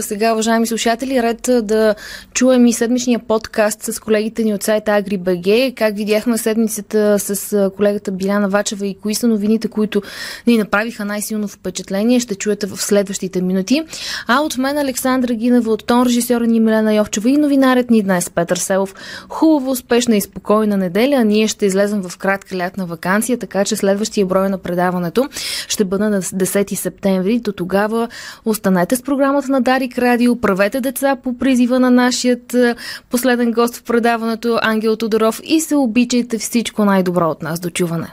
Сега, 0.00 0.32
уважаеми 0.32 0.66
слушатели, 0.66 1.22
ред 1.22 1.50
да 1.62 1.94
чуем 2.34 2.66
и 2.66 2.72
седмичния 2.72 3.18
подкаст 3.18 3.82
с 3.82 4.00
колегите 4.00 4.44
ни 4.44 4.54
от 4.54 4.62
сайта 4.62 4.90
AgriBG. 4.90 5.74
Как 5.74 5.96
видяхме 5.96 6.38
седмицата 6.38 7.18
с 7.18 7.70
колегата 7.76 8.12
Биляна 8.12 8.48
Вачева 8.48 8.86
и 8.86 8.98
кои 9.02 9.14
са 9.14 9.28
новините, 9.28 9.68
които 9.68 10.02
ни 10.46 10.58
направиха 10.58 11.04
най-силно 11.04 11.48
впечатление, 11.48 12.20
ще 12.20 12.34
чуете 12.34 12.66
в 12.66 12.76
следващите 12.76 13.42
минути. 13.42 13.82
А 14.26 14.40
от 14.40 14.58
мен 14.58 14.78
Александра 14.78 15.34
Гинева, 15.34 15.72
от 15.72 15.86
тон 15.86 16.02
режисьора 16.02 16.46
ни 16.46 16.60
Милена 16.60 16.94
Йовчева 16.94 17.30
и 17.30 17.36
новинарят 17.36 17.90
ни 17.90 18.02
днес 18.02 18.30
Петър 18.30 18.56
Селов. 18.56 18.94
Хубаво, 19.28 19.70
успешна 19.70 20.16
и 20.16 20.20
спокойна 20.20 20.76
неделя. 20.76 21.24
Ние 21.24 21.48
ще 21.48 21.66
излезем 21.66 22.02
в 22.02 22.18
кратка 22.18 22.56
лятна 22.56 22.86
вакансия, 22.86 23.38
така 23.38 23.64
че 23.64 23.76
следващия 23.76 24.26
брой 24.26 24.48
на 24.48 24.58
предаването 24.58 25.28
ще 25.68 25.84
бъде 25.84 26.08
на 26.08 26.22
10 26.22 26.74
септември. 26.74 27.38
До 27.38 27.52
тогава 27.52 28.08
останете 28.44 28.96
с 28.96 29.02
програмата 29.02 29.52
на 29.52 29.62
Дарик 29.78 29.98
Радио. 29.98 30.40
Правете 30.40 30.80
деца 30.80 31.16
по 31.16 31.38
призива 31.38 31.80
на 31.80 31.90
нашият 31.90 32.54
е, 32.54 32.74
последен 33.10 33.52
гост 33.52 33.76
в 33.76 33.82
предаването 33.82 34.58
Ангел 34.62 34.96
Тодоров 34.96 35.40
и 35.44 35.60
се 35.60 35.76
обичайте 35.76 36.38
всичко 36.38 36.84
най-добро 36.84 37.28
от 37.30 37.42
нас. 37.42 37.60
До 37.60 37.70
чуване. 37.70 38.06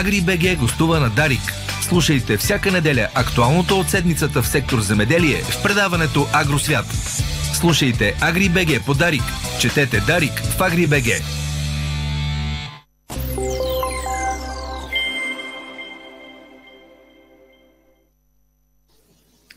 Агри 0.00 0.20
БГ 0.20 0.60
гостува 0.60 1.00
на 1.00 1.10
Дарик. 1.10 1.40
Слушайте 1.82 2.36
всяка 2.36 2.70
неделя 2.70 3.08
актуалното 3.14 3.78
от 3.78 3.88
седмицата 3.88 4.42
в 4.42 4.48
сектор 4.48 4.80
земеделие 4.80 5.36
в 5.36 5.62
предаването 5.62 6.26
Агросвят. 6.32 6.86
Слушайте 7.54 8.14
Агри 8.20 8.48
БГ 8.48 8.86
по 8.86 8.94
Дарик. 8.94 9.22
Четете 9.60 10.00
Дарик 10.06 10.32
в 10.32 10.60
Агри 10.62 10.86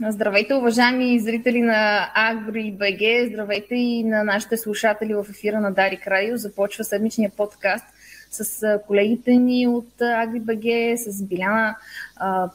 Здравейте, 0.02 0.54
уважаеми 0.54 1.20
зрители 1.20 1.62
на 1.62 2.12
Агри 2.16 2.72
БГ, 2.72 3.30
здравейте 3.30 3.76
и 3.76 4.04
на 4.04 4.24
нашите 4.24 4.58
слушатели 4.58 5.14
в 5.14 5.26
ефира 5.30 5.60
на 5.60 5.72
Дарик 5.72 6.08
Радио. 6.08 6.38
Започва 6.38 6.84
седмичния 6.84 7.32
подкаст 7.38 7.86
с 8.32 8.80
колегите 8.88 9.36
ни 9.36 9.68
от 9.68 10.02
Агри 10.02 10.40
БГ, 10.40 10.98
с 10.98 11.24
Биляна 11.24 11.76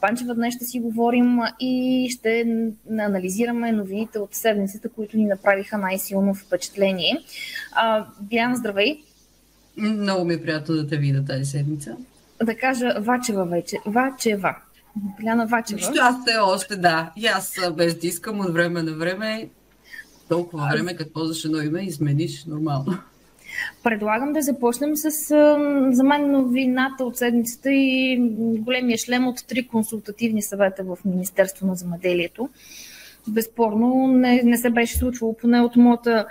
Панчева. 0.01 0.35
Днес 0.35 0.55
ще 0.55 0.65
си 0.65 0.79
говорим 0.79 1.39
и 1.59 2.07
ще 2.11 2.45
анализираме 2.99 3.71
новините 3.71 4.19
от 4.19 4.35
седмицата, 4.35 4.89
които 4.89 5.17
ни 5.17 5.25
направиха 5.25 5.77
най-силно 5.77 6.33
впечатление. 6.33 7.17
Биляна, 8.21 8.55
здравей! 8.55 9.01
Много 9.77 10.25
ми 10.25 10.33
е 10.33 10.41
приятно 10.41 10.75
да 10.75 10.87
те 10.87 10.97
видя 10.97 11.25
тази 11.25 11.45
седмица. 11.45 11.97
Да 12.43 12.55
кажа 12.55 12.95
Вачева 12.99 13.45
вече. 13.45 13.77
Вачева. 13.85 14.55
Биляна 15.19 15.45
Вачева. 15.45 15.77
Нищо, 15.77 15.93
аз 16.01 16.25
те 16.25 16.37
още, 16.41 16.75
да. 16.75 17.11
И 17.17 17.27
аз 17.27 17.59
без 17.77 17.99
да 17.99 18.07
искам 18.07 18.39
от 18.39 18.53
време 18.53 18.83
на 18.83 18.93
време, 18.93 19.49
толкова 20.29 20.63
аз... 20.67 20.73
време, 20.73 20.95
като 20.95 21.13
ползваш 21.13 21.45
едно 21.45 21.61
име, 21.61 21.81
измениш 21.81 22.45
нормално. 22.45 22.97
Предлагам 23.83 24.33
да 24.33 24.41
започнем 24.41 24.95
с 24.95 25.11
за 25.91 26.03
мен 26.03 26.31
новината 26.31 27.03
от 27.03 27.17
седмицата 27.17 27.71
и 27.71 28.17
големия 28.59 28.97
шлем 28.97 29.27
от 29.27 29.47
три 29.47 29.67
консултативни 29.67 30.41
съвета 30.41 30.83
в 30.83 30.97
Министерство 31.05 31.67
на 31.67 31.75
земеделието. 31.75 32.49
Безспорно 33.27 34.07
не, 34.07 34.41
не 34.43 34.57
се 34.57 34.69
беше 34.69 34.97
случвало, 34.97 35.37
поне 35.37 35.61
от 35.61 35.75
моята 35.75 36.25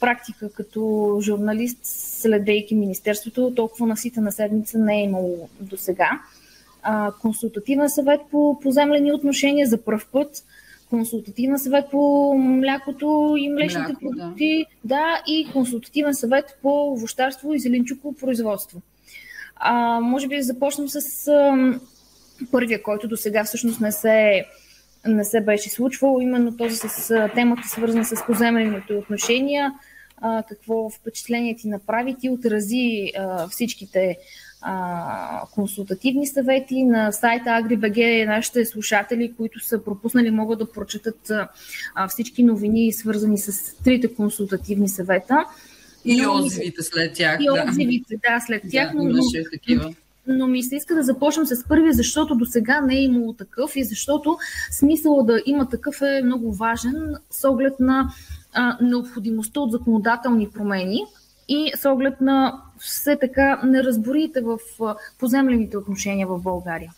практика 0.00 0.52
като 0.52 1.18
журналист, 1.22 1.78
следейки 1.82 2.74
Министерството, 2.74 3.52
толкова 3.56 3.86
наситена 3.86 4.32
седмица 4.32 4.78
не 4.78 5.00
е 5.00 5.04
имало 5.04 5.48
до 5.60 5.76
сега 5.76 6.20
а, 6.82 7.12
консултативен 7.20 7.90
съвет 7.90 8.20
по 8.30 8.60
поземлени 8.62 9.12
отношения 9.12 9.66
за 9.66 9.84
първ 9.84 10.00
път, 10.12 10.44
консултативен 10.90 11.58
съвет 11.58 11.84
по 11.90 12.34
млякото 12.38 13.34
и 13.38 13.48
млечните 13.48 13.92
Мляко, 13.92 14.00
продукти, 14.00 14.66
да. 14.84 14.94
да, 14.96 15.22
и 15.26 15.48
консултативен 15.52 16.14
съвет 16.14 16.58
по 16.62 16.92
овощарство 16.92 17.54
и 17.54 17.60
зеленчуково 17.60 18.14
производство. 18.14 18.82
А, 19.56 20.00
може 20.00 20.28
би 20.28 20.36
да 20.36 20.42
започнем 20.42 20.88
с 20.88 21.28
а, 21.28 21.80
първия, 22.50 22.82
който 22.82 23.08
до 23.08 23.16
сега 23.16 23.44
всъщност 23.44 23.80
не 23.80 23.92
се, 23.92 24.44
не 25.06 25.24
се 25.24 25.40
беше 25.40 25.70
случвал, 25.70 26.18
именно 26.20 26.56
този 26.56 26.76
с 26.76 27.10
а, 27.10 27.28
темата, 27.28 27.68
свързана 27.68 28.04
с 28.04 28.26
поземлените 28.26 28.94
отношения. 28.94 29.72
А, 30.16 30.42
какво 30.48 30.90
впечатление 30.90 31.56
ти 31.56 31.68
направи, 31.68 32.16
ти 32.20 32.30
отрази 32.30 33.12
а, 33.18 33.48
всичките 33.48 34.18
а, 34.62 35.46
консултативни 35.54 36.26
съвети. 36.26 36.84
На 36.84 37.12
сайта 37.12 37.50
AgriBG 37.50 38.26
нашите 38.26 38.64
слушатели, 38.64 39.32
които 39.36 39.60
са 39.60 39.84
пропуснали, 39.84 40.30
могат 40.30 40.58
да 40.58 40.72
прочетат 40.72 41.30
а, 41.94 42.08
всички 42.08 42.42
новини, 42.42 42.92
свързани 42.92 43.38
с 43.38 43.76
трите 43.84 44.14
консултативни 44.14 44.88
съвета. 44.88 45.44
И 46.04 46.22
но, 46.22 46.32
отзивите 46.32 46.82
след 46.82 47.14
тях. 47.14 47.38
И 47.40 47.44
да. 47.44 47.64
отзивите, 47.68 48.14
да, 48.28 48.40
след 48.46 48.62
тях. 48.70 48.92
Да, 48.92 49.02
но, 49.02 49.10
имаше 49.10 49.44
такива 49.52 49.94
но 50.26 50.46
ми 50.46 50.62
се 50.62 50.76
иска 50.76 50.94
да 50.94 51.02
започнем 51.02 51.46
с 51.46 51.64
първия, 51.68 51.92
защото 51.92 52.34
до 52.34 52.44
сега 52.44 52.80
не 52.80 52.96
е 52.96 53.02
имало 53.02 53.32
такъв 53.32 53.76
и 53.76 53.84
защото 53.84 54.38
смисъл 54.70 55.22
да 55.22 55.42
има 55.46 55.68
такъв 55.68 56.02
е 56.02 56.22
много 56.24 56.52
важен 56.52 57.14
с 57.30 57.48
оглед 57.48 57.80
на 57.80 58.12
а, 58.52 58.78
необходимостта 58.80 59.60
от 59.60 59.70
законодателни 59.70 60.48
промени 60.50 61.04
и 61.50 61.72
с 61.76 61.90
оглед 61.90 62.20
на 62.20 62.62
все 62.78 63.18
така 63.20 63.60
неразборите 63.64 64.40
в 64.40 64.58
поземлените 65.18 65.76
отношения 65.76 66.26
в 66.26 66.38
България? 66.38 66.92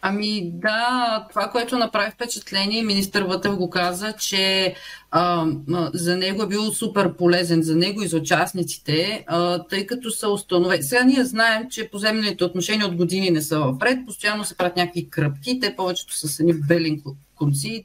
Ами 0.00 0.50
да, 0.54 1.26
това, 1.28 1.48
което 1.50 1.78
направи 1.78 2.10
впечатление, 2.10 2.82
министър 2.82 3.22
Вътев 3.22 3.56
го 3.56 3.70
каза, 3.70 4.12
че 4.12 4.74
а, 5.10 5.46
за 5.94 6.16
него 6.16 6.42
е 6.42 6.46
бил 6.46 6.62
супер 6.72 7.16
полезен, 7.16 7.62
за 7.62 7.76
него 7.76 8.02
и 8.02 8.08
за 8.08 8.16
участниците, 8.16 9.24
а, 9.26 9.62
тъй 9.62 9.86
като 9.86 10.10
са 10.10 10.28
установени. 10.28 10.82
Сега 10.82 11.04
ние 11.04 11.24
знаем, 11.24 11.66
че 11.70 11.90
поземлените 11.90 12.44
отношения 12.44 12.86
от 12.86 12.96
години 12.96 13.30
не 13.30 13.42
са 13.42 13.60
вред, 13.60 14.06
постоянно 14.06 14.44
се 14.44 14.56
правят 14.56 14.76
някакви 14.76 15.10
кръпки, 15.10 15.60
те 15.60 15.76
повечето 15.76 16.14
са 16.14 16.28
с 16.28 16.40
едни 16.40 16.52
белин 16.52 17.02
конци, 17.34 17.84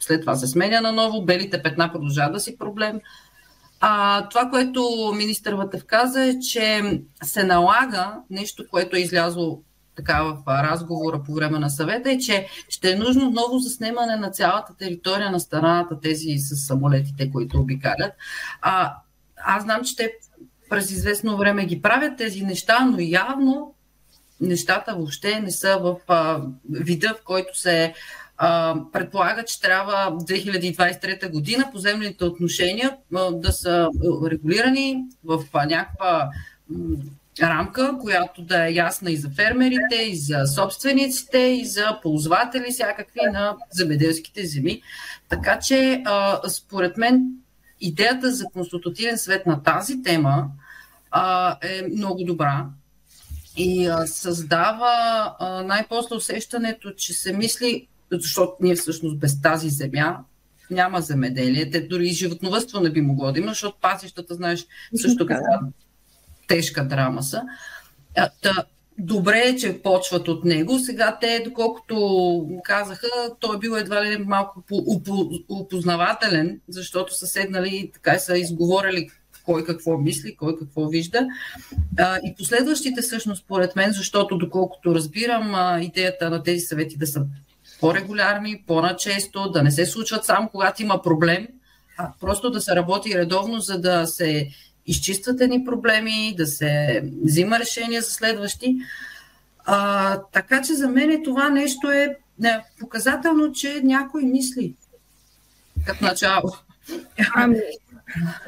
след 0.00 0.20
това 0.20 0.36
се 0.36 0.46
сменя 0.46 0.80
на 0.80 0.92
ново, 0.92 1.24
белите 1.24 1.62
петна 1.62 1.92
продължават 1.92 2.32
да 2.32 2.40
си 2.40 2.58
проблем. 2.58 3.00
А, 3.80 4.28
това, 4.28 4.50
което 4.50 5.12
министър 5.16 5.54
Вътев 5.54 5.84
каза 5.84 6.24
е, 6.24 6.38
че 6.38 6.82
се 7.22 7.44
налага 7.44 8.14
нещо, 8.30 8.64
което 8.70 8.96
е 8.96 9.00
излязло 9.00 9.62
така 9.96 10.22
в 10.22 10.36
разговора 10.48 11.22
по 11.26 11.34
време 11.34 11.58
на 11.58 11.70
съвета, 11.70 12.10
е, 12.10 12.18
че 12.18 12.46
ще 12.68 12.90
е 12.90 12.96
нужно 12.96 13.30
ново 13.30 13.58
заснемане 13.58 14.16
на 14.16 14.30
цялата 14.30 14.76
територия 14.76 15.30
на 15.30 15.40
страната, 15.40 16.00
тези 16.00 16.38
с 16.38 16.66
самолетите, 16.66 17.30
които 17.30 17.60
обикалят. 17.60 18.12
А, 18.60 18.94
аз 19.36 19.62
знам, 19.62 19.84
че 19.84 19.96
те 19.96 20.12
през 20.70 20.90
известно 20.90 21.36
време 21.36 21.66
ги 21.66 21.82
правят 21.82 22.18
тези 22.18 22.42
неща, 22.42 22.84
но 22.84 22.96
явно 23.00 23.74
нещата 24.40 24.94
въобще 24.94 25.40
не 25.40 25.50
са 25.50 25.78
в 25.78 25.96
а, 26.08 26.40
вида, 26.70 27.14
в 27.20 27.24
който 27.24 27.58
се 27.58 27.94
предполага, 28.92 29.44
че 29.44 29.60
трябва 29.60 30.18
2023 30.18 31.30
година 31.30 31.68
поземлените 31.72 32.24
отношения 32.24 32.96
да 33.32 33.52
са 33.52 33.88
регулирани 34.30 35.04
в 35.24 35.44
някаква 35.54 36.30
рамка, 37.42 37.98
която 38.00 38.42
да 38.42 38.66
е 38.66 38.74
ясна 38.74 39.10
и 39.10 39.16
за 39.16 39.30
фермерите, 39.30 39.96
и 39.96 40.16
за 40.16 40.46
собствениците, 40.46 41.38
и 41.38 41.64
за 41.64 42.00
ползватели 42.02 42.70
всякакви 42.70 43.20
на 43.32 43.56
земеделските 43.70 44.46
земи. 44.46 44.82
Така 45.28 45.58
че, 45.58 46.04
според 46.48 46.96
мен, 46.96 47.28
идеята 47.80 48.32
за 48.32 48.44
консултативен 48.52 49.18
свет 49.18 49.46
на 49.46 49.62
тази 49.62 50.02
тема 50.02 50.46
е 51.62 51.82
много 51.96 52.24
добра 52.24 52.66
и 53.56 53.90
създава 54.06 55.34
най-после 55.64 56.16
усещането, 56.16 56.92
че 56.92 57.12
се 57.12 57.32
мисли 57.32 57.88
защото 58.12 58.52
ние 58.60 58.74
всъщност 58.74 59.18
без 59.18 59.40
тази 59.40 59.68
земя 59.68 60.18
няма 60.70 61.00
земеделие. 61.00 61.70
Те 61.70 61.80
дори 61.80 62.08
и 62.08 62.12
животновътство 62.12 62.80
не 62.80 62.90
би 62.90 63.00
могло 63.00 63.32
да 63.32 63.38
има, 63.38 63.48
защото 63.48 63.78
пасищата, 63.80 64.34
знаеш, 64.34 64.66
също 64.96 65.26
каква 65.26 65.60
тежка 66.48 66.88
драма 66.88 67.22
са. 67.22 67.42
Та, 68.42 68.64
добре 68.98 69.38
е, 69.38 69.56
че 69.56 69.82
почват 69.82 70.28
от 70.28 70.44
него. 70.44 70.78
Сега 70.78 71.18
те, 71.20 71.42
доколкото 71.44 72.60
казаха, 72.64 73.08
той 73.40 73.56
е 73.56 73.58
бил 73.58 73.72
едва 73.72 74.04
ли 74.04 74.18
малко 74.18 74.64
опознавателен, 75.48 76.60
защото 76.68 77.14
са 77.14 77.26
седнали 77.26 77.76
и 77.76 77.90
така 77.92 78.18
са 78.18 78.38
изговорили 78.38 79.10
кой 79.44 79.64
какво 79.64 79.98
мисли, 79.98 80.36
кой 80.36 80.58
какво 80.58 80.88
вижда. 80.88 81.26
А, 81.98 82.18
и 82.24 82.34
последващите 82.38 83.02
всъщност, 83.02 83.44
според 83.44 83.76
мен, 83.76 83.92
защото 83.92 84.38
доколкото 84.38 84.94
разбирам 84.94 85.54
а, 85.54 85.80
идеята 85.82 86.30
на 86.30 86.42
тези 86.42 86.60
съвети 86.60 86.96
да 86.96 87.06
са 87.06 87.26
по-регулярни, 87.80 88.64
по-начесто, 88.66 89.50
да 89.50 89.62
не 89.62 89.70
се 89.70 89.86
случват 89.86 90.24
само 90.24 90.48
когато 90.48 90.82
има 90.82 91.02
проблем, 91.02 91.46
а 91.98 92.12
просто 92.20 92.50
да 92.50 92.60
се 92.60 92.76
работи 92.76 93.18
редовно, 93.18 93.60
за 93.60 93.80
да 93.80 94.06
се 94.06 94.48
изчистват 94.86 95.40
едни 95.40 95.64
проблеми, 95.64 96.34
да 96.36 96.46
се 96.46 97.02
взима 97.24 97.58
решения 97.58 98.02
за 98.02 98.10
следващи. 98.10 98.76
А, 99.64 100.18
така 100.32 100.62
че 100.62 100.74
за 100.74 100.88
мен 100.88 101.22
това 101.24 101.48
нещо 101.48 101.90
е 101.90 102.16
не, 102.38 102.64
показателно, 102.80 103.52
че 103.52 103.80
някой 103.84 104.22
мисли. 104.22 104.74
Като 105.86 106.04
начало. 106.04 106.52
Ами, 107.34 107.60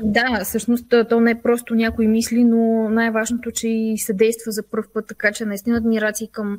да, 0.00 0.44
всъщност 0.44 0.94
то 1.08 1.20
не 1.20 1.31
е 1.31 1.43
просто 1.43 1.75
някои 1.75 2.08
мисли, 2.08 2.44
но 2.44 2.88
най-важното, 2.88 3.50
че 3.50 3.69
и 3.69 3.99
се 3.99 4.12
действа 4.12 4.52
за 4.52 4.62
първ 4.62 4.84
път, 4.94 5.06
така 5.08 5.32
че 5.32 5.44
наистина 5.44 5.76
адмирации 5.76 6.28
към 6.28 6.58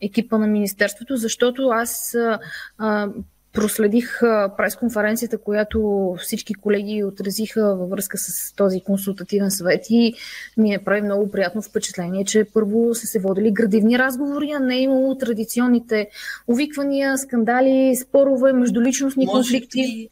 екипа 0.00 0.38
на 0.38 0.46
Министерството, 0.46 1.16
защото 1.16 1.68
аз 1.68 2.16
а, 2.78 3.08
проследих 3.52 4.20
пресконференцията, 4.56 5.38
която 5.38 6.14
всички 6.18 6.54
колеги 6.54 7.04
отразиха 7.04 7.76
във 7.76 7.90
връзка 7.90 8.18
с 8.18 8.54
този 8.54 8.80
консултативен 8.80 9.50
съвет 9.50 9.86
и 9.90 10.14
ми 10.56 10.74
е 10.74 10.78
прави 10.78 11.02
много 11.02 11.30
приятно 11.30 11.62
впечатление, 11.62 12.24
че 12.24 12.46
първо 12.54 12.94
са 12.94 13.06
се 13.06 13.18
водили 13.18 13.50
градивни 13.50 13.98
разговори, 13.98 14.50
а 14.50 14.58
не 14.58 14.76
е 14.76 14.80
имало 14.80 15.18
традиционните 15.18 16.08
увиквания, 16.48 17.18
скандали, 17.18 17.96
спорове, 17.96 18.52
междуличностни 18.52 19.26
конфликти. 19.26 20.08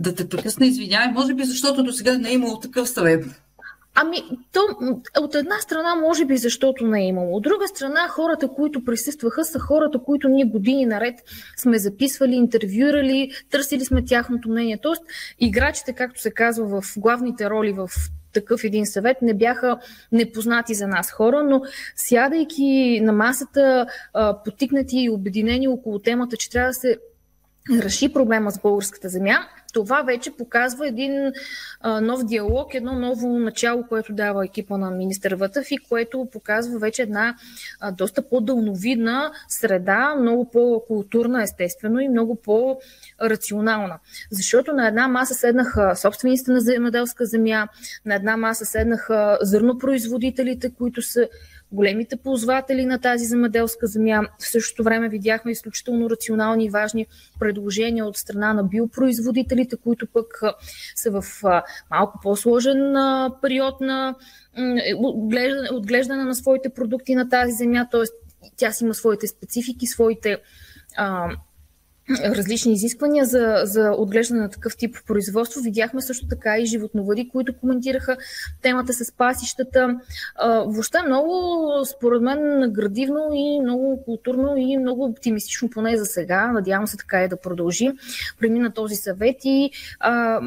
Да 0.00 0.14
те 0.14 0.28
прекъсна, 0.28 0.66
извинявай, 0.66 1.12
може 1.12 1.34
би 1.34 1.44
защото 1.44 1.82
до 1.82 1.92
сега 1.92 2.18
не 2.18 2.28
е 2.30 2.32
имало 2.32 2.60
такъв 2.60 2.88
съвет. 2.88 3.24
Ами, 3.94 4.16
то, 4.52 4.60
от 5.20 5.34
една 5.34 5.58
страна, 5.60 5.94
може 5.94 6.24
би 6.24 6.36
защото 6.36 6.86
не 6.86 7.00
е 7.00 7.06
имало. 7.06 7.36
От 7.36 7.42
друга 7.42 7.68
страна, 7.68 8.08
хората, 8.08 8.48
които 8.48 8.84
присъстваха, 8.84 9.44
са 9.44 9.58
хората, 9.58 9.98
които 9.98 10.28
ние 10.28 10.44
години 10.44 10.86
наред 10.86 11.14
сме 11.56 11.78
записвали, 11.78 12.34
интервюирали, 12.34 13.30
търсили 13.50 13.84
сме 13.84 14.04
тяхното 14.04 14.48
мнение. 14.48 14.78
Тоест, 14.82 15.02
играчите, 15.40 15.92
както 15.92 16.20
се 16.20 16.30
казва 16.30 16.80
в 16.80 16.94
главните 16.96 17.50
роли 17.50 17.72
в 17.72 17.90
такъв 18.32 18.64
един 18.64 18.86
съвет 18.86 19.16
не 19.22 19.34
бяха 19.34 19.78
непознати 20.12 20.74
за 20.74 20.86
нас 20.86 21.10
хора, 21.10 21.44
но 21.44 21.62
сядайки 21.96 23.00
на 23.02 23.12
масата, 23.12 23.86
потикнати 24.44 24.98
и 24.98 25.10
обединени 25.10 25.68
около 25.68 25.98
темата, 25.98 26.36
че 26.36 26.50
трябва 26.50 26.70
да 26.70 26.74
се 26.74 26.98
реши 27.72 28.12
проблема 28.12 28.50
с 28.50 28.60
българската 28.60 29.08
земя, 29.08 29.38
това 29.72 30.02
вече 30.02 30.30
показва 30.30 30.88
един 30.88 31.32
а, 31.80 32.00
нов 32.00 32.24
диалог, 32.24 32.74
едно 32.74 32.92
ново 32.92 33.38
начало, 33.38 33.86
което 33.88 34.12
дава 34.12 34.44
екипа 34.44 34.78
на 34.78 34.90
министър 34.90 35.34
Вътъв 35.34 35.70
и 35.70 35.78
което 35.88 36.28
показва 36.32 36.78
вече 36.78 37.02
една 37.02 37.36
а, 37.80 37.92
доста 37.92 38.28
по-дълновидна 38.28 39.32
среда, 39.48 40.14
много 40.14 40.50
по-културна, 40.50 41.42
естествено, 41.42 42.00
и 42.00 42.08
много 42.08 42.36
по-рационална. 42.36 43.98
Защото 44.30 44.72
на 44.72 44.88
една 44.88 45.08
маса 45.08 45.34
седнаха 45.34 45.96
собствениците 45.96 46.52
на 46.52 46.60
земеделска 46.60 47.24
земя, 47.24 47.68
на 48.04 48.14
една 48.14 48.36
маса 48.36 48.64
седнаха 48.64 49.38
зърнопроизводителите, 49.42 50.70
които 50.74 51.02
са 51.02 51.28
големите 51.72 52.16
ползватели 52.16 52.86
на 52.86 53.00
тази 53.00 53.24
земеделска 53.24 53.86
земя. 53.86 54.20
В 54.38 54.46
същото 54.46 54.84
време 54.84 55.08
видяхме 55.08 55.52
изключително 55.52 56.10
рационални 56.10 56.64
и 56.64 56.70
важни 56.70 57.06
предложения 57.40 58.06
от 58.06 58.16
страна 58.16 58.52
на 58.52 58.64
биопроизводителите, 58.64 59.76
които 59.76 60.06
пък 60.06 60.40
са 60.94 61.10
в 61.10 61.24
малко 61.90 62.18
по-сложен 62.22 62.94
период 63.42 63.80
на 63.80 64.14
отглеждане 65.72 66.24
на 66.24 66.34
своите 66.34 66.68
продукти 66.68 67.14
на 67.14 67.28
тази 67.28 67.52
земя, 67.52 67.88
т.е. 67.90 68.02
тя 68.56 68.72
си 68.72 68.84
има 68.84 68.94
своите 68.94 69.26
специфики, 69.26 69.86
своите 69.86 70.38
различни 72.24 72.72
изисквания 72.72 73.24
за, 73.24 73.60
за 73.64 73.90
отглеждане 73.98 74.40
на 74.40 74.50
такъв 74.50 74.76
тип 74.76 74.96
производство. 75.06 75.60
Видяхме 75.60 76.00
също 76.00 76.26
така 76.28 76.58
и 76.58 76.66
животновъди, 76.66 77.28
които 77.28 77.56
коментираха 77.56 78.16
темата 78.62 78.92
с 78.92 79.12
пасищата. 79.12 80.00
въобще 80.66 80.98
много, 81.06 81.70
според 81.84 82.22
мен, 82.22 82.72
градивно 82.72 83.28
и 83.34 83.60
много 83.60 84.02
културно 84.04 84.56
и 84.56 84.76
много 84.76 85.04
оптимистично, 85.04 85.70
поне 85.70 85.96
за 85.96 86.04
сега. 86.04 86.52
Надявам 86.52 86.86
се 86.86 86.96
така 86.96 87.24
и 87.24 87.28
да 87.28 87.36
продължи. 87.36 87.90
Премина 88.40 88.72
този 88.72 88.94
съвет 88.94 89.36
и 89.44 89.70
а, 90.00 90.40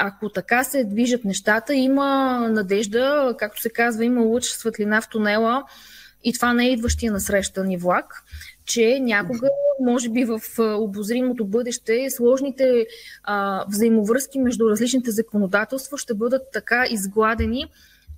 ако 0.00 0.28
така 0.28 0.64
се 0.64 0.84
движат 0.84 1.24
нещата, 1.24 1.74
има 1.74 2.38
надежда, 2.50 3.34
както 3.38 3.60
се 3.60 3.70
казва, 3.70 4.04
има 4.04 4.22
лъч 4.22 4.44
светлина 4.44 5.00
в 5.00 5.08
тунела 5.08 5.64
и 6.24 6.32
това 6.32 6.52
не 6.52 6.66
е 6.66 6.72
идващия 6.72 7.12
на 7.12 7.20
среща 7.20 7.64
ни 7.64 7.76
влак 7.76 8.24
че 8.70 9.00
някога, 9.00 9.48
може 9.80 10.08
би 10.08 10.24
в 10.24 10.40
обозримото 10.58 11.44
бъдеще, 11.44 12.10
сложните 12.10 12.86
а, 13.24 13.64
взаимовръзки 13.68 14.38
между 14.38 14.70
различните 14.70 15.10
законодателства 15.10 15.98
ще 15.98 16.14
бъдат 16.14 16.42
така 16.52 16.84
изгладени, 16.90 17.64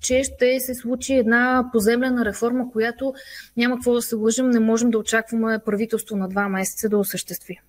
че 0.01 0.23
ще 0.25 0.61
се 0.61 0.75
случи 0.75 1.15
една 1.15 1.69
поземлена 1.73 2.25
реформа, 2.25 2.71
която 2.73 3.15
няма 3.57 3.75
какво 3.75 3.93
да 3.93 4.03
се 4.03 4.15
лъжим, 4.15 4.51
не 4.51 4.61
можем 4.61 4.91
да 4.91 4.99
очакваме 4.99 5.59
правителство 5.67 6.17
на 6.17 6.29
два 6.29 6.49
месеца 6.49 6.89
да 6.89 6.99
осъществи. 6.99 7.61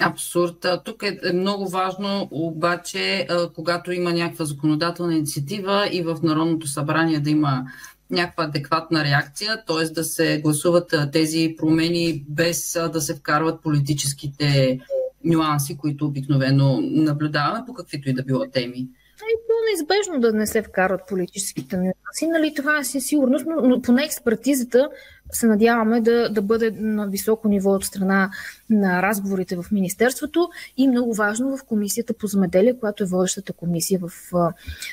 Абсурд. 0.00 0.66
Тук 0.84 1.02
е, 1.02 1.18
е 1.24 1.32
много 1.32 1.68
важно, 1.68 2.28
обаче, 2.30 3.28
когато 3.54 3.92
има 3.92 4.12
някаква 4.12 4.44
законодателна 4.44 5.14
инициатива 5.14 5.88
и 5.92 6.02
в 6.02 6.18
Народното 6.22 6.66
събрание 6.66 7.20
да 7.20 7.30
има 7.30 7.64
някаква 8.10 8.44
адекватна 8.44 9.04
реакция, 9.04 9.64
т.е. 9.66 9.84
да 9.84 10.04
се 10.04 10.40
гласуват 10.40 10.94
тези 11.12 11.54
промени 11.58 12.24
без 12.28 12.78
да 12.92 13.00
се 13.00 13.14
вкарват 13.14 13.62
политическите 13.62 14.78
нюанси, 15.24 15.76
които 15.76 16.06
обикновено 16.06 16.80
наблюдаваме 16.80 17.64
по 17.66 17.74
каквито 17.74 18.10
и 18.10 18.12
да 18.12 18.22
било 18.22 18.46
теми. 18.46 18.88
И 19.22 19.36
по-неизбежно 19.46 20.20
да 20.20 20.32
не 20.32 20.46
се 20.46 20.62
вкарват 20.62 21.00
политическите 21.08 21.76
нюанси, 21.76 22.26
нали, 22.26 22.54
това 22.54 22.78
е 22.78 22.84
си 22.84 23.00
сигурност, 23.00 23.46
но, 23.48 23.68
но 23.68 23.82
поне 23.82 24.04
експертизата 24.04 24.90
се 25.32 25.46
надяваме 25.46 26.00
да, 26.00 26.28
да 26.28 26.42
бъде 26.42 26.70
на 26.70 27.06
високо 27.06 27.48
ниво 27.48 27.70
от 27.70 27.84
страна 27.84 28.30
на 28.70 29.02
разговорите 29.02 29.56
в 29.56 29.64
Министерството 29.72 30.48
и 30.76 30.88
много 30.88 31.14
важно 31.14 31.56
в 31.56 31.64
Комисията 31.64 32.14
по 32.14 32.26
замеделие, 32.26 32.78
която 32.78 33.02
е 33.02 33.06
водещата 33.06 33.52
комисия 33.52 34.00
в, 34.00 34.10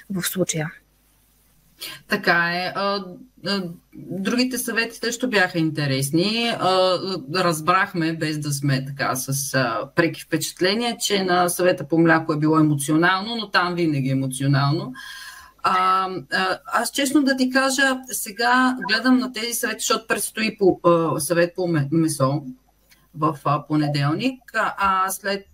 в 0.10 0.24
случая. 0.24 0.72
Така 2.08 2.52
е. 2.54 2.74
Другите 3.96 4.58
съвети 4.58 4.96
също 4.96 5.30
бяха 5.30 5.60
интересни. 5.60 6.52
Разбрахме, 7.36 8.14
без 8.14 8.40
да 8.40 8.52
сме 8.52 8.86
така 8.86 9.16
с 9.16 9.60
преки 9.96 10.22
впечатления, 10.22 10.98
че 11.00 11.24
на 11.24 11.50
съвета 11.50 11.88
по 11.88 11.98
мляко 11.98 12.34
е 12.34 12.40
било 12.40 12.60
емоционално, 12.60 13.36
но 13.36 13.50
там 13.50 13.76
винаги 13.76 14.10
е 14.10 14.12
емоционално. 14.12 14.94
А, 15.68 16.10
аз 16.66 16.92
честно 16.92 17.24
да 17.24 17.38
ти 17.38 17.50
кажа, 17.50 17.98
сега 18.12 18.78
гледам 18.88 19.18
на 19.18 19.34
тези 19.34 19.54
съвети, 19.54 19.80
защото 19.80 20.08
предстои 20.08 20.58
по, 20.58 20.80
съвет 21.20 21.56
по 21.56 21.68
месо, 21.92 22.44
в 23.18 23.40
понеделник, 23.68 24.42
а 24.54 25.10
след, 25.10 25.46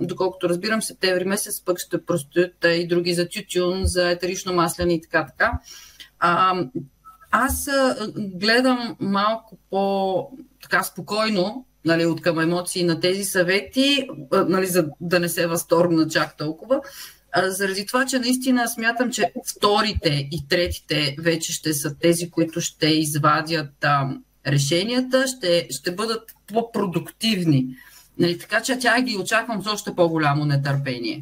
доколкото 0.00 0.48
разбирам, 0.48 0.82
септември 0.82 1.24
месец 1.24 1.64
пък 1.64 1.78
ще 1.78 2.04
простоят 2.04 2.64
и 2.64 2.86
други 2.86 3.14
за 3.14 3.28
тютюн, 3.28 3.80
за 3.84 4.10
етерично 4.10 4.52
масляни 4.52 4.94
и 4.94 5.00
така 5.00 5.26
така. 5.26 5.52
Аз 7.30 7.68
гледам 8.16 8.96
малко 9.00 9.58
по 9.70 10.28
така 10.62 10.82
спокойно 10.82 11.66
нали, 11.84 12.06
от 12.06 12.22
към 12.22 12.40
емоции 12.40 12.84
на 12.84 13.00
тези 13.00 13.24
съвети, 13.24 14.08
нали, 14.32 14.66
за 14.66 14.88
да 15.00 15.20
не 15.20 15.28
се 15.28 15.46
възторгна 15.46 16.08
чак 16.08 16.36
толкова, 16.36 16.80
заради 17.42 17.86
това, 17.86 18.06
че 18.06 18.18
наистина 18.18 18.68
смятам, 18.68 19.10
че 19.10 19.32
вторите 19.56 20.28
и 20.32 20.48
третите 20.48 21.16
вече 21.18 21.52
ще 21.52 21.72
са 21.72 21.98
тези, 21.98 22.30
които 22.30 22.60
ще 22.60 22.86
извадят 22.86 23.84
а, 23.84 24.08
решенията 24.46 25.26
ще, 25.26 25.66
ще 25.70 25.94
бъдат 25.94 26.34
по-продуктивни. 26.46 27.66
Нали, 28.18 28.38
така 28.38 28.60
че 28.60 28.78
тя 28.78 29.00
ги 29.00 29.16
очаквам 29.16 29.62
с 29.62 29.66
още 29.66 29.94
по-голямо 29.94 30.44
нетърпение. 30.44 31.20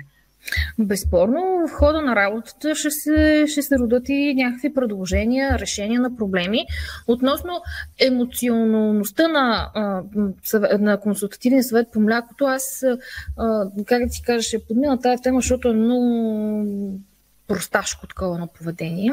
Безспорно, 0.78 1.68
в 1.68 1.72
хода 1.72 2.00
на 2.00 2.16
работата 2.16 2.74
ще 2.74 2.90
се, 2.90 3.44
ще 3.48 3.62
се 3.62 3.78
родят 3.78 4.08
и 4.08 4.34
някакви 4.34 4.74
предложения, 4.74 5.58
решения 5.58 6.00
на 6.00 6.16
проблеми. 6.16 6.66
Относно 7.06 7.50
емоционалността 7.98 9.28
на, 9.28 9.70
на 10.78 11.00
консултативния 11.00 11.64
съвет 11.64 11.88
по 11.92 12.00
млякото, 12.00 12.44
аз, 12.44 12.84
как 13.86 14.04
да 14.04 14.10
ти 14.10 14.22
кажа, 14.22 14.42
ще 14.42 14.64
подмина 14.64 15.00
тази 15.00 15.22
тема, 15.22 15.40
защото 15.40 15.68
е 15.68 15.74
много 15.74 16.98
просташко 17.48 18.06
такова 18.06 18.38
на 18.38 18.46
поведение. 18.46 19.12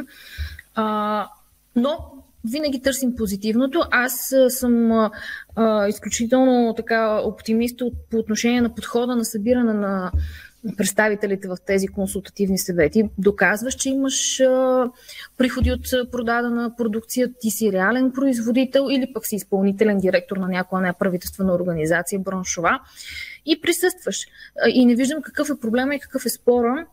но 1.75 1.97
винаги 2.43 2.81
търсим 2.81 3.15
позитивното. 3.15 3.81
Аз 3.91 4.33
съм 4.49 4.91
а, 5.55 5.87
изключително 5.87 6.73
така 6.77 7.21
оптимист 7.25 7.79
по 8.11 8.17
отношение 8.17 8.61
на 8.61 8.75
подхода 8.75 9.15
на 9.15 9.25
събиране 9.25 9.73
на 9.73 10.11
представителите 10.77 11.47
в 11.47 11.57
тези 11.65 11.87
консултативни 11.87 12.57
съвети. 12.57 13.09
Доказваш, 13.17 13.75
че 13.75 13.89
имаш 13.89 14.39
а, 14.39 14.89
приходи 15.37 15.71
от 15.71 16.11
продадена 16.11 16.75
продукция, 16.77 17.29
ти 17.39 17.49
си 17.49 17.71
реален 17.71 18.11
производител 18.11 18.87
или 18.91 19.13
пък 19.13 19.25
си 19.25 19.35
изпълнителен 19.35 19.97
директор 19.97 20.37
на 20.37 20.47
някоя 20.47 20.81
неправителствена 20.81 21.53
организация, 21.53 22.19
браншова 22.19 22.79
и 23.45 23.61
присъстваш. 23.61 24.27
И 24.73 24.85
не 24.85 24.95
виждам 24.95 25.21
какъв 25.21 25.49
е 25.49 25.59
проблема 25.59 25.95
и 25.95 25.99
какъв 25.99 26.25
е 26.25 26.29
спора 26.29 26.85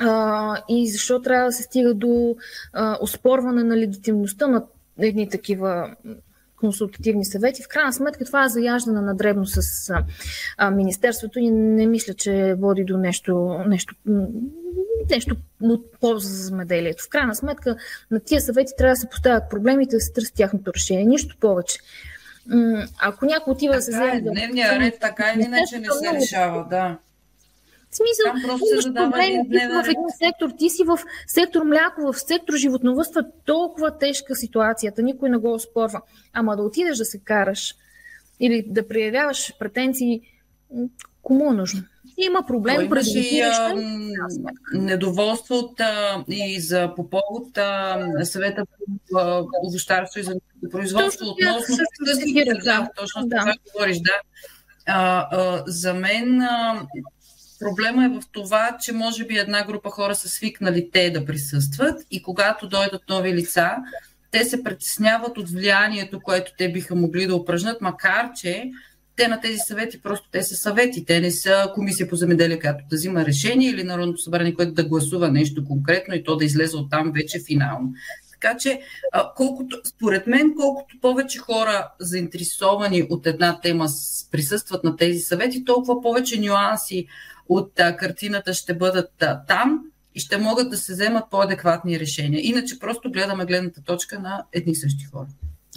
а, 0.00 0.56
и 0.68 0.90
защо 0.90 1.22
трябва 1.22 1.46
да 1.46 1.52
се 1.52 1.62
стига 1.62 1.94
до 1.94 2.36
а, 2.72 2.98
оспорване 3.00 3.64
на 3.64 3.76
легитимността 3.76 4.46
на 4.46 4.64
едни 4.98 5.28
такива 5.28 5.96
консултативни 6.60 7.24
съвети. 7.24 7.62
В 7.62 7.68
крайна 7.68 7.92
сметка 7.92 8.24
това 8.24 8.44
е 8.44 8.48
заяждане 8.48 9.00
на 9.00 9.14
дребно 9.14 9.46
с 9.46 9.90
а, 10.56 10.70
Министерството 10.70 11.38
и 11.38 11.50
не 11.50 11.86
мисля, 11.86 12.14
че 12.14 12.54
води 12.58 12.84
до 12.84 12.96
нещо, 12.98 13.60
нещо, 13.66 13.94
нещо 15.10 15.36
от 15.62 15.86
полза 16.00 16.28
за 16.28 16.44
земеделието. 16.44 17.04
В 17.04 17.08
крайна 17.08 17.34
сметка 17.34 17.76
на 18.10 18.20
тия 18.20 18.40
съвети 18.40 18.72
трябва 18.78 18.92
да 18.92 19.00
се 19.00 19.08
поставят 19.08 19.50
проблемите 19.50 19.96
да 19.96 20.00
се 20.00 20.12
търси 20.12 20.34
тяхното 20.34 20.72
решение. 20.74 21.04
Нищо 21.04 21.36
повече. 21.40 21.78
Ако 22.98 23.24
някой 23.24 23.52
отива 23.52 23.74
да 23.74 23.82
се 23.82 23.90
вземе... 23.90 24.16
Е, 24.16 24.20
дневния 24.20 24.80
ред 24.80 24.94
така 25.00 25.32
или 25.36 25.42
иначе 25.42 25.78
не 25.78 25.88
се 25.90 26.12
решава, 26.14 26.66
да. 26.70 26.98
В 27.90 27.96
смисъл, 27.96 28.56
имаш 28.72 28.84
проблеми 28.94 29.48
ти 29.50 29.58
в 29.58 29.84
един 29.88 30.10
сектор, 30.18 30.50
ти 30.58 30.70
си 30.70 30.84
в 30.84 30.98
сектор 31.26 31.62
мляко, 31.62 32.12
в 32.12 32.20
сектор 32.20 32.54
животновътство, 32.54 33.20
толкова 33.44 33.98
тежка 33.98 34.36
ситуацията, 34.36 35.02
никой 35.02 35.30
не 35.30 35.36
го 35.36 35.52
оспорва. 35.52 36.00
Ама 36.32 36.56
да 36.56 36.62
отидеш 36.62 36.98
да 36.98 37.04
се 37.04 37.18
караш 37.18 37.74
или 38.40 38.64
да 38.66 38.88
проявяваш 38.88 39.58
претенции, 39.58 40.20
кому 41.22 41.52
е 41.52 41.54
нужно? 41.54 41.82
Има 42.18 42.46
проблем, 42.46 42.88
пред 42.90 43.06
и 43.06 43.40
а, 43.40 43.74
недоволство 44.72 45.54
от, 45.54 45.80
а, 45.80 46.24
и 46.28 46.60
за 46.60 46.92
по 46.96 47.10
повод 47.10 47.58
а, 47.58 48.24
съвета 48.24 48.64
по 49.10 49.48
овощарство 49.66 50.20
и 50.20 50.22
за 50.22 50.34
производство 50.70 51.26
относно 51.26 51.76
да, 52.64 52.88
точно 52.96 53.26
да. 53.26 53.38
това 53.38 53.54
говориш, 53.72 53.98
да. 53.98 54.12
А, 54.86 55.28
а, 55.32 55.62
за 55.66 55.94
мен 55.94 56.40
а, 56.40 56.86
Проблема 57.60 58.04
е 58.04 58.08
в 58.08 58.22
това, 58.32 58.76
че 58.80 58.92
може 58.92 59.26
би 59.26 59.36
една 59.36 59.64
група 59.64 59.90
хора 59.90 60.14
са 60.14 60.28
свикнали 60.28 60.90
те 60.92 61.10
да 61.10 61.24
присъстват 61.24 62.02
и 62.10 62.22
когато 62.22 62.68
дойдат 62.68 63.02
нови 63.08 63.34
лица, 63.34 63.76
те 64.30 64.44
се 64.44 64.62
притесняват 64.62 65.38
от 65.38 65.50
влиянието, 65.50 66.20
което 66.20 66.52
те 66.58 66.72
биха 66.72 66.94
могли 66.94 67.26
да 67.26 67.36
упражнат, 67.36 67.80
макар 67.80 68.30
че 68.40 68.70
те 69.16 69.28
на 69.28 69.40
тези 69.40 69.58
съвети 69.58 70.02
просто 70.02 70.28
те 70.32 70.42
са 70.42 70.54
съвети. 70.54 71.04
Те 71.04 71.20
не 71.20 71.30
са 71.30 71.70
комисия 71.74 72.08
по 72.08 72.16
земеделие, 72.16 72.60
която 72.60 72.84
да 72.90 72.96
взима 72.96 73.24
решение 73.24 73.70
или 73.70 73.84
Народното 73.84 74.22
събрание, 74.22 74.54
което 74.54 74.72
да 74.72 74.84
гласува 74.84 75.30
нещо 75.30 75.64
конкретно 75.64 76.14
и 76.14 76.24
то 76.24 76.36
да 76.36 76.44
излезе 76.44 76.76
от 76.76 76.90
там 76.90 77.12
вече 77.14 77.40
финално. 77.46 77.92
Така 78.32 78.56
че, 78.56 78.80
колкото, 79.36 79.80
според 79.84 80.26
мен, 80.26 80.54
колкото 80.56 81.00
повече 81.00 81.38
хора 81.38 81.88
заинтересовани 81.98 83.06
от 83.10 83.26
една 83.26 83.60
тема 83.60 83.86
присъстват 84.30 84.84
на 84.84 84.96
тези 84.96 85.18
съвети, 85.18 85.64
толкова 85.64 86.02
повече 86.02 86.40
нюанси 86.40 87.06
от 87.50 87.80
а, 87.80 87.96
картината 87.96 88.54
ще 88.54 88.74
бъдат 88.74 89.22
а, 89.22 89.42
там 89.48 89.80
и 90.14 90.20
ще 90.20 90.36
могат 90.36 90.70
да 90.70 90.76
се 90.76 90.92
вземат 90.92 91.24
по-адекватни 91.30 92.00
решения. 92.00 92.40
Иначе 92.44 92.78
просто 92.78 93.10
гледаме 93.10 93.44
гледната 93.44 93.82
точка 93.82 94.18
на 94.18 94.44
едни 94.52 94.74
същи 94.74 95.04
хора. 95.04 95.26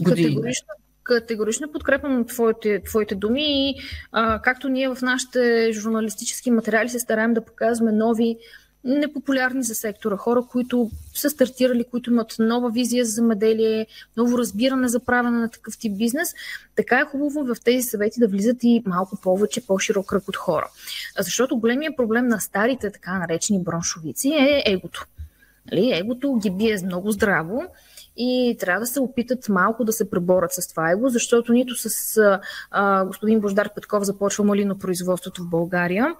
Години. 0.01 0.27
Категорично, 0.27 0.67
категорично 1.03 1.71
подкрепям 1.71 2.25
твоите, 2.25 2.81
твоите 2.85 3.15
думи 3.15 3.69
и 3.69 3.75
а, 4.11 4.41
както 4.41 4.69
ние 4.69 4.89
в 4.89 4.97
нашите 5.01 5.71
журналистически 5.71 6.51
материали 6.51 6.89
се 6.89 6.99
стараем 6.99 7.33
да 7.33 7.45
показваме 7.45 7.91
нови 7.91 8.37
непопулярни 8.83 9.63
за 9.63 9.75
сектора, 9.75 10.17
хора, 10.17 10.43
които 10.51 10.91
са 11.13 11.29
стартирали, 11.29 11.83
които 11.83 12.11
имат 12.11 12.35
нова 12.39 12.71
визия 12.71 13.05
за 13.05 13.11
замеделие, 13.11 13.87
ново 14.17 14.37
разбиране 14.37 14.87
за 14.87 14.99
правене 14.99 15.37
на 15.37 15.49
такъв 15.49 15.77
тип 15.77 15.97
бизнес, 15.97 16.33
така 16.75 16.99
е 16.99 17.05
хубаво 17.05 17.43
в 17.43 17.55
тези 17.63 17.81
съвети 17.81 18.19
да 18.19 18.27
влизат 18.27 18.57
и 18.63 18.83
малко 18.85 19.17
повече, 19.21 19.67
по-широк 19.67 20.05
кръг 20.05 20.27
от 20.27 20.35
хора. 20.35 20.69
Защото 21.19 21.57
големия 21.57 21.95
проблем 21.95 22.27
на 22.27 22.39
старите 22.39 22.91
така 22.91 23.19
наречени 23.19 23.63
броншовици 23.63 24.29
е 24.29 24.63
егото. 24.65 25.05
Нали? 25.71 25.91
Егото 25.93 26.33
ги 26.33 26.51
бие 26.51 26.77
много 26.85 27.11
здраво 27.11 27.63
и 28.17 28.57
трябва 28.59 28.79
да 28.79 28.85
се 28.85 28.99
опитат 28.99 29.49
малко 29.49 29.85
да 29.85 29.93
се 29.93 30.09
преборят 30.09 30.53
с 30.53 30.67
това 30.67 30.91
его, 30.91 31.09
защото 31.09 31.53
нито 31.53 31.75
с 31.75 32.17
а, 32.71 33.05
господин 33.05 33.39
Бождар 33.39 33.73
Петков 33.73 34.03
започва 34.03 34.43
малино 34.43 34.79
производството 34.79 35.43
в 35.43 35.49
България, 35.49 36.15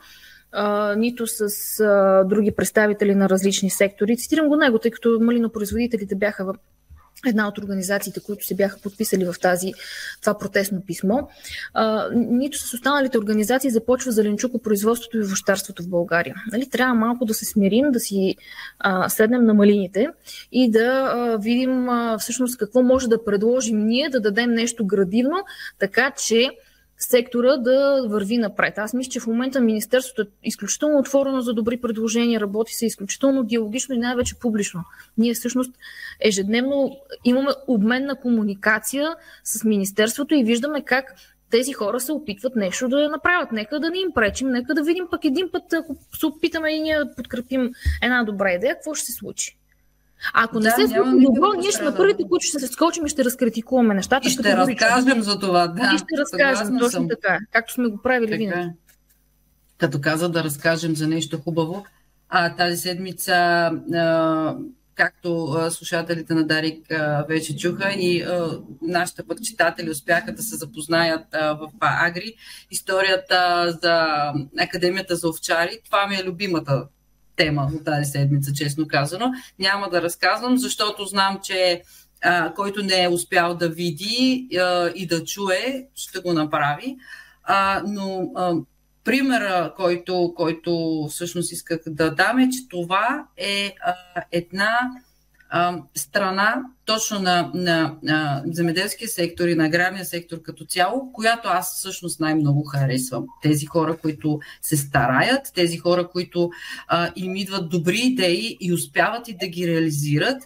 нито 0.98 1.28
с 1.28 1.80
а, 1.80 2.24
други 2.24 2.52
представители 2.52 3.16
на 3.16 3.30
различни 3.30 3.70
сектори. 3.70 4.18
Цитирам 4.18 4.48
го 4.48 4.56
него, 4.56 4.80
тъй 4.80 4.92
като 4.92 5.18
малинопроизводителите 5.22 6.16
бяха 6.16 6.46
в 6.46 6.54
една 7.28 7.48
от 7.48 7.58
организациите, 7.58 8.20
които 8.20 8.46
се 8.46 8.56
бяха 8.56 8.80
подписали 8.80 9.26
в 9.26 9.36
тази, 9.42 9.74
това 10.22 10.38
протестно 10.38 10.82
писмо. 10.88 11.20
А, 11.74 12.10
нито 12.14 12.58
с 12.58 12.74
останалите 12.74 13.18
организации 13.18 13.70
започва 13.70 14.12
зеленчукопроизводството 14.12 15.18
и 15.18 15.24
вощарството 15.24 15.84
в 15.84 15.90
България. 15.90 16.36
Нали, 16.52 16.70
трябва 16.70 16.96
малко 16.96 17.26
да 17.26 17.34
се 17.34 17.46
смирим, 17.46 17.92
да 17.92 18.00
си 18.00 18.36
а, 18.80 19.10
седнем 19.10 19.46
на 19.46 19.54
малините 19.54 20.08
и 20.52 20.72
да 20.72 21.12
а, 21.16 21.38
видим 21.38 21.90
а, 21.90 22.18
всъщност 22.18 22.58
какво 22.58 22.84
може 22.84 23.08
да 23.08 23.26
предложим 23.26 23.86
ние, 23.86 24.10
да 24.10 24.22
дадем 24.22 24.52
нещо 24.52 24.86
градивно, 24.86 25.38
така 25.80 26.12
че 26.12 26.50
сектора 27.04 27.58
да 27.58 28.08
върви 28.08 28.38
напред. 28.38 28.78
Аз 28.78 28.94
мисля, 28.94 29.12
че 29.12 29.20
в 29.20 29.28
момента 29.28 29.62
Министерството 29.62 30.22
е 30.22 30.26
изключително 30.44 31.00
отворено 31.00 31.42
за 31.42 31.54
добри 31.54 31.78
предложения, 31.82 32.42
работи 32.42 32.74
се 32.74 32.86
изключително 32.86 33.44
диалогично 33.44 33.96
и 33.96 33.98
най-вече 33.98 34.40
публично. 34.40 34.84
Ние 35.18 35.34
всъщност 35.34 35.72
ежедневно 36.20 36.98
имаме 37.26 37.52
обмен 37.68 38.06
на 38.06 38.16
комуникация 38.16 39.16
с 39.44 39.64
Министерството 39.64 40.36
и 40.36 40.44
виждаме 40.44 40.82
как 40.86 41.16
тези 41.50 41.74
хора 41.74 42.00
се 42.00 42.12
опитват 42.12 42.56
нещо 42.56 42.88
да 42.88 43.10
направят. 43.10 43.52
Нека 43.52 43.80
да 43.80 43.90
не 43.90 44.00
им 44.00 44.14
пречим, 44.16 44.50
нека 44.50 44.74
да 44.74 44.84
видим 44.84 45.08
пък 45.12 45.26
един 45.26 45.50
път, 45.52 45.74
ако 45.74 45.96
се 46.20 46.26
опитаме 46.26 46.72
и 46.72 46.82
ние 46.82 46.98
да 46.98 47.16
подкрепим 47.16 47.72
една 48.02 48.24
добра 48.24 48.52
идея, 48.52 48.76
какво 48.76 48.94
ще 48.94 49.06
се 49.06 49.14
случи. 49.14 49.58
А 50.34 50.44
ако 50.44 50.60
да, 50.60 50.68
не 50.68 50.72
се 50.72 50.94
случи 50.94 51.26
добро, 51.26 51.54
ние 51.54 51.72
ще 51.72 51.80
сме 51.80 51.96
първите, 51.96 52.24
които 52.30 52.46
ще 52.46 52.60
се 52.60 52.68
скочим 52.68 53.06
и 53.06 53.10
ще 53.10 53.26
разкритикуваме 53.26 53.94
нещата. 53.94 54.28
И 54.28 54.32
ще 54.32 54.58
разкажем 54.58 55.22
за 55.22 55.40
това, 55.40 55.68
да. 55.68 55.92
И 55.96 55.98
ще 55.98 56.18
разкажем, 56.18 56.80
точно 56.80 56.90
съм. 56.90 57.08
така, 57.10 57.40
както 57.52 57.74
сме 57.74 57.88
го 57.88 58.02
правили 58.02 58.32
така. 58.32 58.38
винаги. 58.38 58.60
Е. 58.60 58.74
Като 59.78 60.02
каза 60.02 60.30
да 60.30 60.44
разкажем 60.44 60.96
за 60.96 61.08
нещо 61.08 61.38
хубаво, 61.38 61.86
а 62.30 62.56
тази 62.56 62.78
седмица 62.78 63.34
а, 63.94 64.56
както 64.96 65.58
слушателите 65.70 66.34
на 66.34 66.48
Дарик 66.48 66.88
вече 67.30 67.58
чуха 67.58 67.92
и 67.92 68.26
нашите 68.82 69.24
пък 69.24 69.42
читатели 69.42 69.90
успяха 69.90 70.34
да 70.34 70.44
се 70.44 70.56
запознаят 70.56 71.26
в 71.32 71.70
Агри. 71.80 72.34
Историята 72.72 73.72
за 73.84 74.08
Академията 74.60 75.16
за 75.16 75.30
овчари, 75.30 75.80
това 75.86 76.08
ми 76.08 76.16
е 76.16 76.24
любимата 76.24 76.88
тема 77.36 77.70
от 77.76 77.86
тази 77.86 78.12
седмица, 78.12 78.54
честно 78.54 78.88
казано. 78.88 79.32
Няма 79.60 79.90
да 79.90 80.02
разказвам, 80.02 80.58
защото 80.58 81.06
знам, 81.06 81.40
че 81.44 81.82
а, 82.24 82.54
който 82.54 82.84
не 82.84 83.04
е 83.04 83.10
успял 83.10 83.56
да 83.56 83.70
види 83.70 84.48
а, 84.58 84.92
и 84.96 85.08
да 85.08 85.24
чуе, 85.24 85.88
ще 85.96 86.20
го 86.20 86.34
направи. 86.34 86.98
А, 87.44 87.84
но 87.88 88.32
а, 88.36 88.56
примера, 89.04 89.74
който, 89.78 90.34
който 90.36 91.04
всъщност 91.10 91.52
исках 91.52 91.80
да 91.88 92.16
дам 92.16 92.40
е, 92.40 92.50
че 92.50 92.68
това 92.70 93.26
е 93.38 93.76
а, 93.86 93.96
една 94.32 94.80
страна 95.96 96.62
точно 96.86 97.20
на, 97.20 97.52
на, 97.54 97.96
на 98.04 98.44
земеделския 98.46 99.10
сектор 99.10 99.48
и 99.48 99.56
на 99.56 99.66
аграрния 99.66 100.06
сектор 100.06 100.42
като 100.42 100.66
цяло, 100.66 101.12
която 101.14 101.48
аз 101.48 101.76
всъщност 101.76 102.20
най-много 102.20 102.64
харесвам. 102.64 103.26
Тези 103.42 103.66
хора, 103.66 103.98
които 103.98 104.40
се 104.62 104.78
стараят, 104.78 105.52
тези 105.56 105.78
хора, 105.78 106.08
които 106.08 106.50
а, 106.88 107.12
им 107.16 107.36
идват 107.36 107.70
добри 107.70 108.00
идеи 108.00 108.58
и 108.62 108.74
успяват 108.74 109.28
и 109.28 109.38
да 109.38 109.48
ги 109.48 109.68
реализират, 109.68 110.44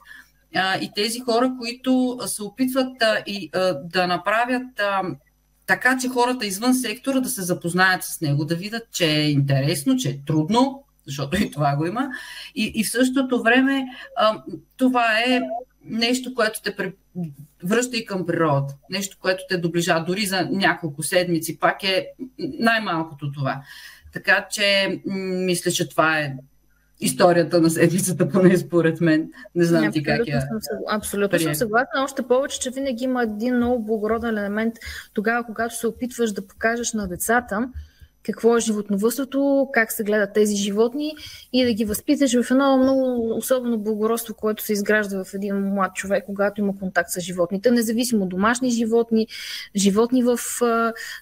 а, 0.55 0.77
и 0.77 0.91
тези 0.95 1.19
хора, 1.19 1.51
които 1.59 2.19
се 2.25 2.43
опитват 2.43 3.01
а, 3.01 3.23
и, 3.27 3.49
а, 3.53 3.73
да 3.73 4.07
направят 4.07 4.79
а, 4.79 5.01
така, 5.67 5.97
че 6.01 6.09
хората 6.09 6.45
извън 6.45 6.75
сектора 6.75 7.19
да 7.19 7.29
се 7.29 7.41
запознаят 7.41 8.03
с 8.03 8.21
него, 8.21 8.45
да 8.45 8.55
видят, 8.55 8.83
че 8.91 9.05
е 9.05 9.29
интересно, 9.29 9.97
че 9.97 10.09
е 10.09 10.19
трудно, 10.25 10.83
защото 11.07 11.43
и 11.43 11.51
това 11.51 11.75
го 11.75 11.85
има. 11.85 12.09
И, 12.55 12.71
и 12.75 12.83
в 12.83 12.89
същото 12.89 13.43
време 13.43 13.85
а, 14.17 14.43
това 14.77 15.19
е 15.19 15.41
нещо, 15.83 16.33
което 16.33 16.61
те 16.61 16.93
връща 17.63 17.97
и 17.97 18.05
към 18.05 18.25
природа. 18.25 18.73
Нещо, 18.89 19.17
което 19.21 19.43
те 19.49 19.57
доближа 19.57 20.03
дори 20.07 20.25
за 20.25 20.47
няколко 20.51 21.03
седмици. 21.03 21.59
Пак 21.59 21.83
е 21.83 22.07
най-малкото 22.39 23.31
това. 23.31 23.61
Така 24.13 24.47
че 24.51 24.99
мисля, 25.05 25.71
че 25.71 25.89
това 25.89 26.19
е 26.19 26.35
историята 26.99 27.61
на 27.61 27.69
седмицата, 27.69 28.29
поне 28.29 28.57
според 28.57 29.01
мен. 29.01 29.31
Не 29.55 29.63
знам 29.63 29.83
Не, 29.83 29.91
ти 29.91 30.03
как 30.03 30.27
я. 30.27 30.41
Съм, 30.41 30.59
абсолютно 30.89 31.39
съм 31.39 31.55
съгласна. 31.55 32.03
Още 32.03 32.21
повече, 32.21 32.59
че 32.59 32.69
винаги 32.69 33.03
има 33.03 33.23
един 33.23 33.55
много 33.55 33.85
благороден 33.85 34.37
елемент 34.37 34.73
тогава, 35.13 35.43
когато 35.43 35.75
се 35.75 35.87
опитваш 35.87 36.31
да 36.31 36.47
покажеш 36.47 36.93
на 36.93 37.07
децата, 37.07 37.69
какво 38.33 38.57
е 38.57 38.59
животновъдството, 38.59 39.69
как 39.73 39.91
се 39.91 40.03
гледат 40.03 40.33
тези 40.33 40.55
животни 40.55 41.13
и 41.53 41.65
да 41.65 41.73
ги 41.73 41.85
възпиташ 41.85 42.41
в 42.41 42.51
едно 42.51 42.77
много 42.77 43.35
особено 43.37 43.77
благородство, 43.77 44.33
което 44.33 44.63
се 44.63 44.73
изгражда 44.73 45.23
в 45.23 45.33
един 45.33 45.55
млад 45.55 45.95
човек, 45.95 46.23
когато 46.25 46.61
има 46.61 46.77
контакт 46.79 47.09
с 47.11 47.19
животните, 47.19 47.71
независимо 47.71 48.25
домашни 48.25 48.69
животни, 48.71 49.27
животни 49.75 50.23
в 50.23 50.37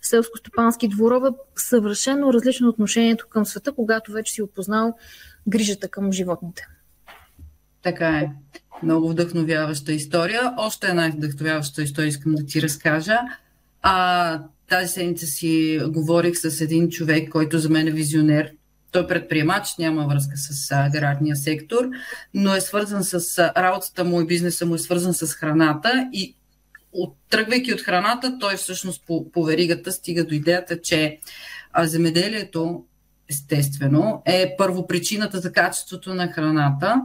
селско-стопански 0.02 0.90
дворове, 0.90 1.30
съвършено 1.56 2.34
различно 2.34 2.70
отношението 2.70 3.28
към 3.30 3.46
света, 3.46 3.72
когато 3.72 4.12
вече 4.12 4.34
си 4.34 4.42
опознал 4.42 4.94
грижата 5.48 5.88
към 5.88 6.12
животните. 6.12 6.68
Така 7.82 8.10
е. 8.10 8.32
Много 8.84 9.10
вдъхновяваща 9.10 9.94
история. 9.94 10.54
Още 10.58 10.88
една 10.88 11.10
вдъхновяваща 11.10 11.82
история 11.84 12.08
искам 12.08 12.36
да 12.36 12.46
ти 12.46 12.62
разкажа. 12.62 13.20
А, 13.82 14.40
тази 14.70 14.94
седмица 14.94 15.26
си 15.26 15.80
говорих 15.88 16.38
с 16.38 16.62
един 16.62 16.90
човек, 16.90 17.30
който 17.30 17.60
за 17.60 17.70
мен 17.70 17.88
е 17.88 17.92
визионер. 17.92 18.52
Той 18.92 19.04
е 19.04 19.08
предприемач, 19.08 19.68
няма 19.80 20.08
връзка 20.08 20.38
с 20.38 20.72
аграрния 20.72 21.36
сектор, 21.36 21.90
но 22.34 22.56
е 22.56 22.62
свързан 22.62 23.04
с 23.04 23.40
работата 23.58 24.04
му 24.04 24.22
и 24.22 24.26
бизнеса 24.26 24.66
му 24.66 24.76
е 24.76 24.80
свързан 24.80 25.14
с 25.14 25.34
храната 25.34 26.10
и 26.14 26.36
тръгвайки 27.30 27.74
от 27.74 27.82
храната, 27.82 28.38
той 28.40 28.56
всъщност 28.56 29.04
по, 29.08 29.32
по 29.32 29.44
веригата 29.44 29.92
стига 29.92 30.26
до 30.26 30.34
идеята, 30.34 30.82
че 30.82 31.18
а, 31.74 31.88
земеделието 31.88 32.84
естествено, 33.30 34.22
е 34.26 34.56
първопричината 34.58 35.40
за 35.40 35.52
качеството 35.52 36.14
на 36.14 36.28
храната. 36.28 37.02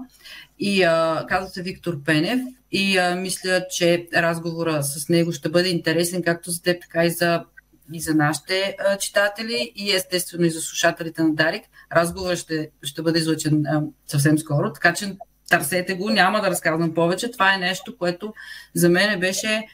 И 0.61 0.83
а, 0.83 1.26
казва 1.29 1.50
се 1.50 1.62
Виктор 1.62 2.02
Пенев 2.02 2.40
и 2.73 2.99
а, 2.99 3.14
мисля, 3.14 3.67
че 3.71 4.09
разговора 4.14 4.83
с 4.83 5.09
него 5.09 5.33
ще 5.33 5.49
бъде 5.49 5.69
интересен 5.69 6.23
както 6.23 6.50
за 6.50 6.62
теб, 6.62 6.83
така 6.83 7.05
и 7.05 7.11
за, 7.11 7.45
и 7.93 8.00
за 8.00 8.14
нашите 8.14 8.76
а, 8.79 8.99
читатели 8.99 9.73
и 9.76 9.93
естествено 9.93 10.45
и 10.45 10.50
за 10.50 10.61
слушателите 10.61 11.23
на 11.23 11.35
Дарик. 11.35 11.62
Разговорът 11.93 12.38
ще, 12.38 12.71
ще 12.83 13.02
бъде 13.02 13.19
излъчен 13.19 13.67
а, 13.67 13.83
съвсем 14.07 14.38
скоро, 14.38 14.73
така 14.73 14.95
че 14.95 15.17
търсете 15.50 15.95
го, 15.95 16.11
няма 16.11 16.40
да 16.40 16.50
разказвам 16.50 16.95
повече. 16.95 17.31
Това 17.31 17.55
е 17.55 17.59
нещо, 17.59 17.97
което 17.97 18.35
за 18.75 18.88
мен 18.88 19.21
беше 19.21 19.67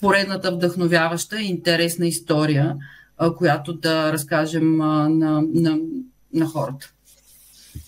поредната 0.00 0.52
вдъхновяваща 0.52 1.40
и 1.40 1.46
интересна 1.46 2.06
история 2.06 2.76
която 3.36 3.72
да 3.72 4.12
разкажем 4.12 4.76
на, 4.76 5.42
на, 5.54 5.78
на 6.34 6.46
хората. 6.46 6.92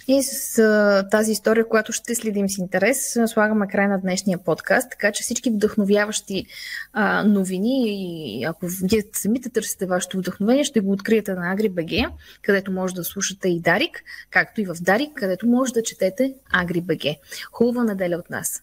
И 0.09 0.23
с 0.23 0.59
а, 0.59 1.09
тази 1.11 1.33
история, 1.33 1.69
която 1.69 1.93
ще 1.93 2.15
следим 2.15 2.49
с 2.49 2.59
интерес, 2.59 3.19
слагаме 3.27 3.69
край 3.69 3.89
на 3.89 4.01
днешния 4.01 4.39
подкаст, 4.39 4.91
така 4.91 5.13
че 5.13 5.23
всички 5.23 5.51
вдъхновяващи 5.51 6.47
а, 6.93 7.25
новини 7.25 7.85
и 7.87 8.45
ако 8.45 8.67
вие 8.83 9.03
самите 9.13 9.51
търсите 9.51 9.87
вашето 9.87 10.19
вдъхновение, 10.19 10.65
ще 10.65 10.81
го 10.81 10.93
откриете 10.93 11.35
на 11.35 11.57
AgriBG, 11.57 12.09
където 12.43 12.73
може 12.73 12.95
да 12.95 13.05
слушате 13.05 13.49
и 13.49 13.61
Дарик, 13.61 14.03
както 14.31 14.61
и 14.61 14.65
в 14.65 14.75
Дарик, 14.81 15.11
където 15.15 15.47
може 15.47 15.73
да 15.73 15.83
четете 15.83 16.35
AgriBG. 16.55 17.19
Хубава 17.53 17.85
неделя 17.85 18.17
от 18.17 18.31
нас! 18.31 18.63